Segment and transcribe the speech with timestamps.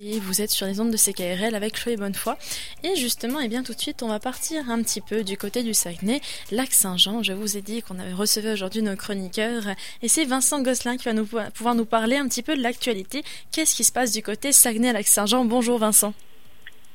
[0.00, 2.36] Et vous êtes sur les ondes de CKRL avec Chloé Bonnefoy.
[2.84, 5.36] Et justement, et eh bien tout de suite, on va partir un petit peu du
[5.36, 6.20] côté du Saguenay,
[6.52, 7.24] lac Saint-Jean.
[7.24, 9.64] Je vous ai dit qu'on avait recevé aujourd'hui nos chroniqueurs.
[10.00, 13.24] Et c'est Vincent Gosselin qui va nous, pouvoir nous parler un petit peu de l'actualité.
[13.50, 16.14] Qu'est-ce qui se passe du côté Saguenay-Lac-Saint-Jean Bonjour Vincent.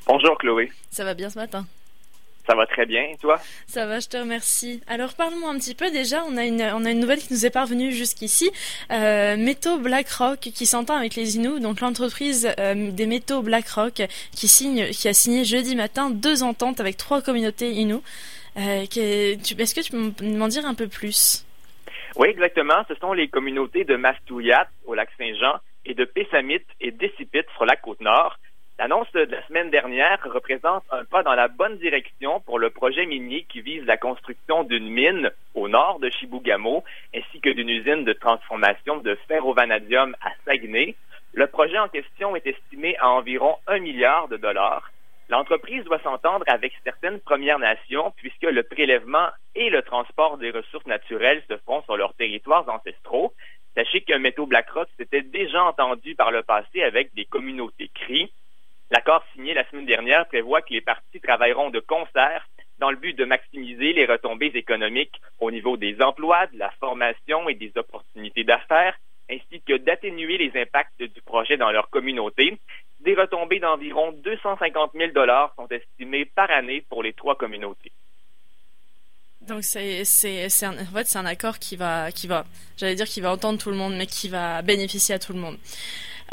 [0.07, 0.71] Bonjour Chloé.
[0.89, 1.67] Ça va bien ce matin?
[2.47, 3.39] Ça va très bien, et toi?
[3.67, 4.81] Ça va, je te remercie.
[4.87, 7.45] Alors parle-moi un petit peu déjà, on a une, on a une nouvelle qui nous
[7.45, 8.51] est parvenue jusqu'ici.
[8.91, 14.01] Euh, métaux BlackRock qui s'entend avec les Inuits, donc l'entreprise euh, des métaux BlackRock
[14.35, 18.03] qui, signe, qui a signé jeudi matin deux ententes avec trois communautés Inuits.
[18.57, 21.45] Euh, Est-ce que tu peux m'en dire un peu plus?
[22.15, 22.83] Oui, exactement.
[22.87, 27.65] Ce sont les communautés de Mastouillat au lac Saint-Jean et de Pessamit et Décipit sur
[27.65, 28.37] la côte nord.
[28.83, 33.05] L'annonce de la semaine dernière représente un pas dans la bonne direction pour le projet
[33.05, 36.83] minier qui vise la construction d'une mine au nord de Chibougamau
[37.15, 40.95] ainsi que d'une usine de transformation de ferrovanadium à Saguenay.
[41.31, 44.91] Le projet en question est estimé à environ un milliard de dollars.
[45.29, 50.87] L'entreprise doit s'entendre avec certaines Premières Nations puisque le prélèvement et le transport des ressources
[50.87, 53.33] naturelles se font sur leurs territoires ancestraux.
[53.75, 58.29] Sachez qu'un métaux BlackRock s'était déjà entendu par le passé avec des communautés CRI.
[58.93, 63.17] L'accord signé la semaine dernière prévoit que les parties travailleront de concert dans le but
[63.17, 68.43] de maximiser les retombées économiques au niveau des emplois, de la formation et des opportunités
[68.43, 68.95] d'affaires,
[69.31, 72.59] ainsi que d'atténuer les impacts du projet dans leur communauté.
[72.99, 77.91] Des retombées d'environ 250 000 dollars sont estimées par année pour les trois communautés.
[79.41, 80.03] Donc c'est
[80.67, 82.45] en fait un accord qui va qui va
[82.77, 85.39] j'allais dire qui va entendre tout le monde mais qui va bénéficier à tout le
[85.39, 85.57] monde.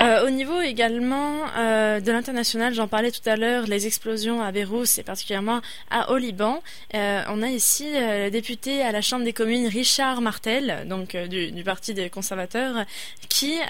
[0.02, 4.50] Euh, au niveau également euh, de l'international, j'en parlais tout à l'heure, les explosions à
[4.50, 6.62] Beyrouth et particulièrement à, au Liban.
[6.94, 11.52] Euh, on a ici le député à la Chambre des communes Richard Martel, donc du,
[11.52, 12.86] du, Parti des conservateurs,
[13.28, 13.60] qui,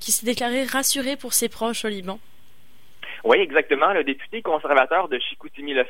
[0.00, 2.18] qui s'est déclaré rassuré pour ses proches au Liban.
[3.24, 3.92] Oui, exactement.
[3.92, 5.84] Le député conservateur de Chicoutimi-Le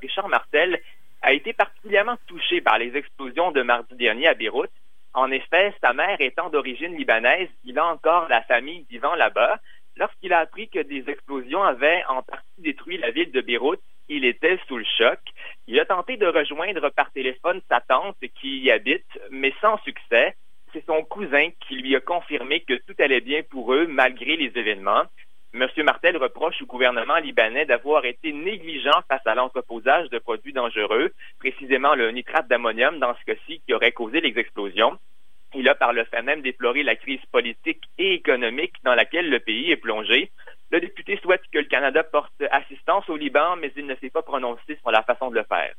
[0.00, 0.80] Richard Martel,
[1.22, 4.70] a été particulièrement touché par les explosions de mardi dernier à Beyrouth.
[5.14, 9.58] En effet, sa mère étant d'origine libanaise, il a encore la famille vivant là-bas.
[9.96, 14.24] Lorsqu'il a appris que des explosions avaient en partie détruit la ville de Beyrouth, il
[14.24, 15.18] était sous le choc.
[15.66, 20.34] Il a tenté de rejoindre par téléphone sa tante qui y habite, mais sans succès.
[20.72, 24.52] C'est son cousin qui lui a confirmé que tout allait bien pour eux malgré les
[24.58, 25.04] événements.
[25.54, 25.68] M.
[25.84, 31.94] Martel reproche au gouvernement libanais d'avoir été négligent face à l'entreposage de produits dangereux, précisément
[31.94, 34.98] le nitrate d'ammonium dans ce cas-ci qui aurait causé les explosions.
[35.54, 39.40] Il a par le fait même déploré la crise politique et économique dans laquelle le
[39.40, 40.30] pays est plongé.
[40.70, 44.22] Le député souhaite que le Canada porte assistance au Liban, mais il ne s'est pas
[44.22, 45.74] prononcé sur la façon de le faire.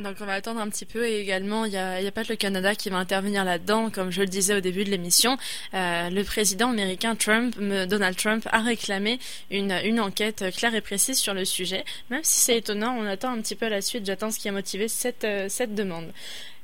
[0.00, 2.30] Donc on va attendre un petit peu et également il n'y a, a, pas que
[2.30, 5.36] le Canada qui va intervenir là-dedans, comme je le disais au début de l'émission.
[5.72, 9.20] Euh, le président américain Trump, Donald Trump, a réclamé
[9.52, 11.84] une, une enquête claire et précise sur le sujet.
[12.10, 14.04] Même si c'est étonnant, on attend un petit peu la suite.
[14.04, 16.12] J'attends ce qui a motivé cette, euh, cette demande.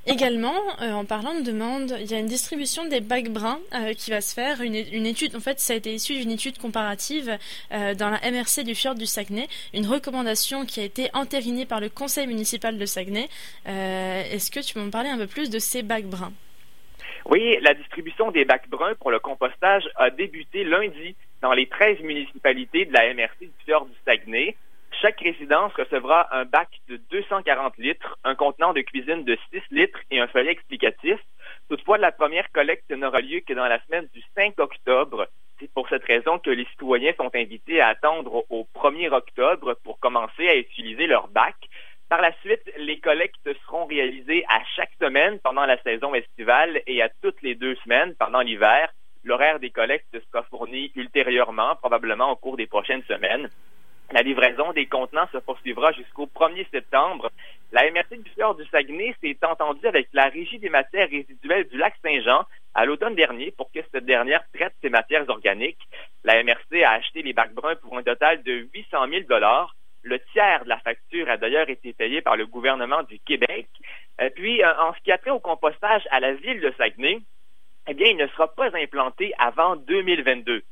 [0.07, 3.93] Également, euh, en parlant de demande, il y a une distribution des bacs bruns euh,
[3.93, 4.63] qui va se faire.
[4.63, 7.37] Une, une, étude, en fait, ça a été issu d'une étude comparative
[7.73, 11.81] euh, dans la MRC du fjord du Saguenay, une recommandation qui a été entérinée par
[11.81, 13.29] le conseil municipal de Saguenay.
[13.67, 16.33] Est-ce que tu peux me parler un peu plus de ces bacs bruns?
[17.27, 22.01] Oui, la distribution des bacs bruns pour le compostage a débuté lundi dans les 13
[22.01, 24.57] municipalités de la MRC du fjord du Saguenay.
[25.01, 29.99] Chaque résidence recevra un bac de 240 litres, un contenant de cuisine de 6 litres
[30.11, 31.19] et un feuillet explicatif.
[31.71, 35.27] Toutefois, la première collecte n'aura lieu que dans la semaine du 5 octobre.
[35.59, 39.99] C'est pour cette raison que les citoyens sont invités à attendre au 1er octobre pour
[40.01, 41.57] commencer à utiliser leur bac.
[42.11, 47.01] Par la suite, les collectes seront réalisées à chaque semaine pendant la saison estivale et
[47.01, 48.93] à toutes les deux semaines pendant l'hiver.
[49.25, 53.49] L'horaire des collectes sera fourni ultérieurement, probablement au cours des prochaines semaines.
[54.13, 57.31] La livraison des contenants se poursuivra jusqu'au 1er septembre.
[57.71, 61.79] La MRC du Fjord du Saguenay s'est entendue avec la Régie des matières résiduelles du
[61.79, 62.45] lac Saint-Jean
[62.75, 65.79] à l'automne dernier pour que cette dernière traite ces matières organiques.
[66.25, 69.77] La MRC a acheté les bacs bruns pour un total de 800 000 dollars.
[70.03, 73.69] Le tiers de la facture a d'ailleurs été payé par le gouvernement du Québec.
[74.21, 77.21] Euh, puis, euh, en ce qui a trait au compostage à la ville de Saguenay,
[77.87, 80.63] eh bien, il ne sera pas implanté avant 2022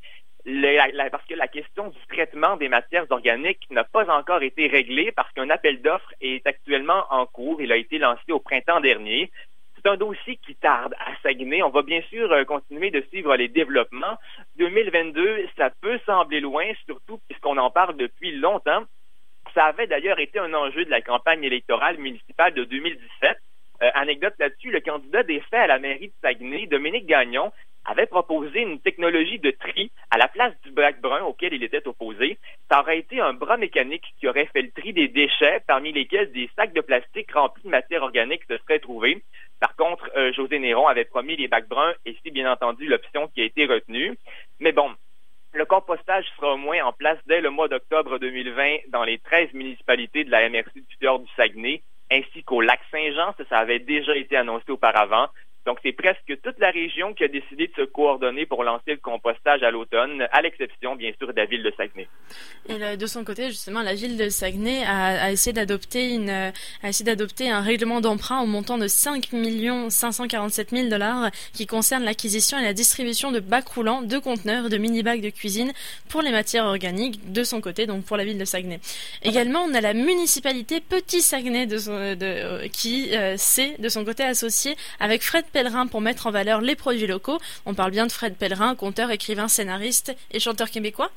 [1.11, 5.31] parce que la question du traitement des matières organiques n'a pas encore été réglée parce
[5.33, 7.61] qu'un appel d'offres est actuellement en cours.
[7.61, 9.31] Il a été lancé au printemps dernier.
[9.75, 11.63] C'est un dossier qui tarde à Saguenay.
[11.63, 14.17] On va bien sûr euh, continuer de suivre les développements.
[14.57, 18.83] 2022, ça peut sembler loin, surtout puisqu'on en parle depuis longtemps.
[19.53, 23.37] Ça avait d'ailleurs été un enjeu de la campagne électorale municipale de 2017.
[23.81, 27.53] Euh, anecdote là-dessus, le candidat des faits à la mairie de Saguenay, Dominique Gagnon,
[27.89, 31.87] avait proposé une technologie de tri à la place du bac brun auquel il était
[31.87, 32.37] opposé.
[32.69, 36.31] Ça aurait été un bras mécanique qui aurait fait le tri des déchets, parmi lesquels
[36.31, 39.23] des sacs de plastique remplis de matière organique se seraient trouvés.
[39.59, 43.27] Par contre, euh, José Néron avait promis les bacs bruns et c'est bien entendu l'option
[43.27, 44.17] qui a été retenue.
[44.59, 44.93] Mais bon,
[45.53, 49.53] le compostage sera au moins en place dès le mois d'octobre 2020 dans les 13
[49.53, 51.81] municipalités de la MRC du Fjord du Saguenay,
[52.11, 53.33] ainsi qu'au lac Saint-Jean.
[53.37, 55.27] Ça, ça avait déjà été annoncé auparavant.
[55.69, 58.97] Donc, c'est presque toute la région qui a décidé de se coordonner pour lancer le
[58.97, 62.07] compostage à l'automne, à l'exception, bien sûr, de la ville de Saguenay.
[62.67, 68.41] Et de son côté, justement, la ville de Saguenay a, essayé d'adopter un règlement d'emprunt
[68.41, 69.29] au montant de 5
[69.89, 74.77] 547 000 dollars qui concerne l'acquisition et la distribution de bacs roulants, de conteneurs, de
[74.77, 75.71] mini-bacs de cuisine
[76.09, 78.79] pour les matières organiques de son côté, donc pour la ville de Saguenay.
[79.21, 84.75] Également, on a la municipalité Petit Saguenay euh, qui euh, s'est de son côté associé
[84.99, 85.45] avec Fred
[85.91, 87.37] Pour mettre en valeur les produits locaux.
[87.65, 91.09] On parle bien de Fred Pellerin, conteur, écrivain, scénariste et chanteur québécois.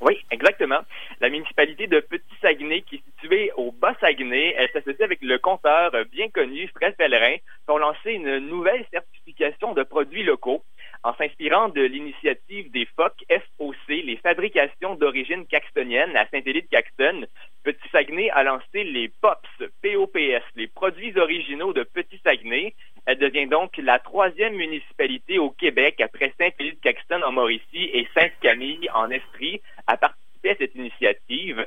[0.00, 0.78] Oui, exactement.
[1.20, 5.92] La municipalité de Petit Saguenay, qui est située au Bas-Saguenay, elle s'associe avec le conteur
[6.10, 7.36] bien connu Fred Pellerin
[7.66, 10.62] pour lancer une nouvelle certification de produits locaux
[11.04, 17.26] en s'inspirant de l'initiative des FOC, FOC, les fabrications d'origine caxtonienne à Saint-Élie de Caxton.
[17.62, 22.74] Petit Saguenay a lancé les POPS, POPS, les produits originaux de Petit Saguenay.
[23.08, 28.06] Elle devient donc la troisième municipalité au Québec après Saint-Élie de Caxton en Mauricie et
[28.12, 31.66] Sainte-Camille en Estrie à participer à cette initiative.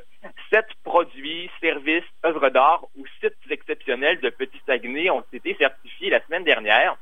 [0.52, 6.24] Sept produits, services, œuvres d'art ou sites exceptionnels de Petit Saguenay ont été certifiés la
[6.26, 6.96] semaine dernière.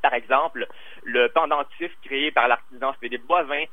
[0.00, 0.68] Par exemple,
[1.02, 3.64] le pendentif créé par l'artisan Philippe Boivin,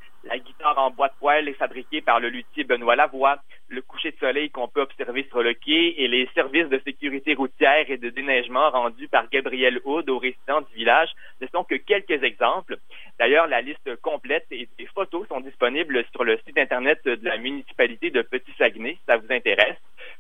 [1.60, 5.54] fabriquée par le luthier Benoît Lavoie, le coucher de soleil qu'on peut observer sur le
[5.54, 10.18] quai et les services de sécurité routière et de déneigement rendus par Gabriel Houd aux
[10.18, 11.10] résidents du village
[11.42, 12.78] ne sont que quelques exemples.
[13.20, 17.38] D'ailleurs, la liste complète et des photos sont disponibles sur le site Internet de la
[17.38, 19.78] municipalité de Petit-Saguenay, si ça vous intéresse.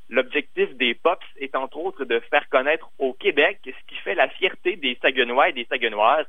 [0.09, 4.27] L'objectif des POPS est entre autres de faire connaître au Québec ce qui fait la
[4.29, 6.27] fierté des Saguenois et des Saguenoises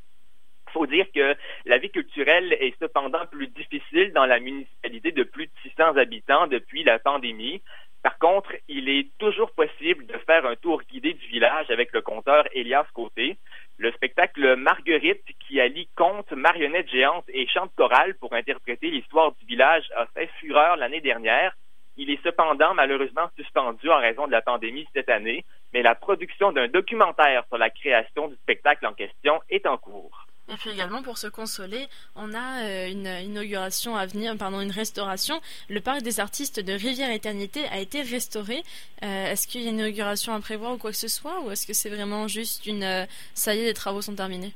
[0.73, 1.37] faut dire que
[1.67, 6.47] la vie culturelle est cependant plus difficile dans la municipalité de plus de 600 habitants
[6.47, 7.63] depuis la pandémie.
[8.03, 12.01] Par contre, il est toujours possible de faire un tour guidé du village avec le
[12.01, 13.37] conteur Elias Côté.
[13.77, 19.33] Le spectacle Marguerite, qui allie conte, marionnette géante et chant de chorale pour interpréter l'histoire
[19.33, 21.55] du village, a fait fureur l'année dernière.
[21.97, 25.45] Il est cependant malheureusement suspendu en raison de la pandémie cette année,
[25.75, 30.27] mais la production d'un documentaire sur la création du spectacle en question est en cours.
[30.53, 31.87] Et puis également pour se consoler,
[32.17, 35.41] on a euh, une inauguration à venir, pardon, une restauration.
[35.69, 38.63] Le parc des artistes de Rivière Éternité a été restauré.
[39.05, 41.53] Euh, est-ce qu'il y a une inauguration à prévoir ou quoi que ce soit, ou
[41.53, 44.53] est-ce que c'est vraiment juste une euh, ça y est, les travaux sont terminés?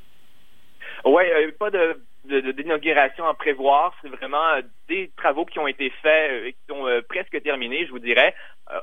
[1.05, 3.95] Ouais, pas de d'inauguration à prévoir.
[4.01, 4.59] C'est vraiment
[4.89, 8.35] des travaux qui ont été faits et qui sont presque terminés, je vous dirais.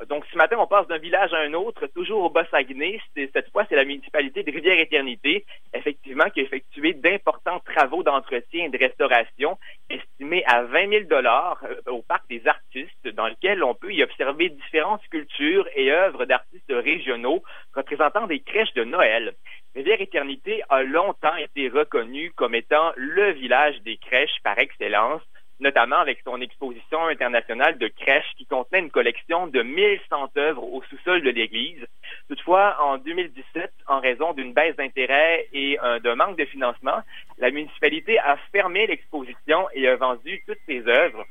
[0.08, 3.00] Donc, ce matin, on passe d'un village à un autre, toujours au Bas-Saguenay.
[3.16, 8.70] Cette fois, c'est la municipalité de Rivière-Éternité, effectivement, qui a effectué d'importants travaux d'entretien et
[8.70, 9.58] de restauration
[9.90, 14.50] estimés à 20 000 dollars au Parc des artistes, dans lequel on peut y observer
[14.50, 17.44] différentes sculptures et œuvres d'artistes régionaux
[17.74, 19.34] représentant des crèches de Noël.
[19.76, 25.22] Rivière Éternité a longtemps été reconnu comme étant le village des crèches par excellence,
[25.62, 30.82] notamment avec son exposition internationale de crèches qui contenait une collection de 1100 œuvres au
[30.90, 31.86] sous-sol de l'église.
[32.28, 37.02] Toutefois, en 2017, en raison d'une baisse d'intérêt et d'un manque de financement,
[37.38, 41.26] la municipalité a fermé l'exposition et a vendu toutes ses œuvres.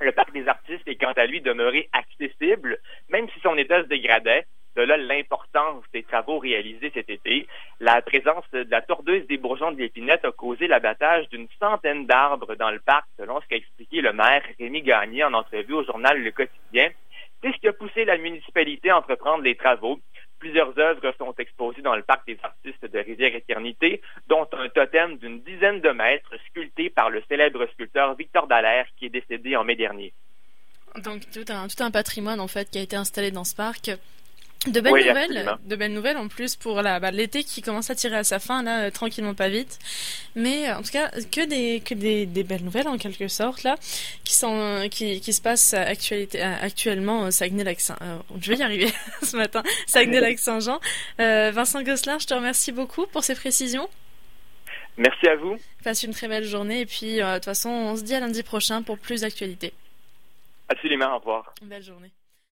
[0.00, 2.78] Le parc des artistes est quant à lui demeuré accessible,
[3.10, 4.46] même si son état se dégradait.
[4.80, 7.46] De là l'importance des travaux réalisés cet été.
[7.80, 12.54] La présence de la tordeuse des bourgeons de l'épinette a causé l'abattage d'une centaine d'arbres
[12.54, 16.22] dans le parc, selon ce qu'a expliqué le maire Rémi Gagné en entrevue au journal
[16.22, 16.88] Le Quotidien.
[17.42, 20.00] C'est ce qui a poussé la municipalité à entreprendre les travaux.
[20.38, 25.42] Plusieurs œuvres sont exposées dans le parc des artistes de Rivière-Éternité, dont un totem d'une
[25.42, 29.76] dizaine de mètres sculpté par le célèbre sculpteur Victor Dallaire qui est décédé en mai
[29.76, 30.14] dernier.
[31.04, 33.90] Donc tout un, tout un patrimoine en fait qui a été installé dans ce parc.
[34.66, 37.94] De belles nouvelles, de belles nouvelles en plus pour la bah, l'été qui commence à
[37.94, 39.78] tirer à sa fin là euh, tranquillement pas vite,
[40.34, 43.62] mais euh, en tout cas que des que des, des, belles nouvelles en quelque sorte
[43.62, 43.76] là
[44.22, 47.96] qui sont qui, qui se passent actualité euh, actuellement au Saguenay-Lac-Saint.
[48.38, 48.90] je vais y arriver
[49.22, 50.78] ce matin, Saguenay-Lac-Saint-Jean.
[51.18, 53.88] Vincent Gosselin, je te remercie beaucoup pour ces précisions.
[54.98, 55.56] Merci à vous.
[55.84, 58.42] Passe une très belle journée et puis de toute façon on se dit à lundi
[58.42, 59.72] prochain pour plus d'actualités.
[60.68, 61.54] Absolument, au revoir.
[61.62, 62.10] Belle journée.